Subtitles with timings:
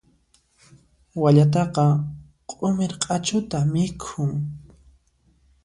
[1.21, 1.85] Wallataqa
[2.49, 4.31] q'umir q'achuta mikhun.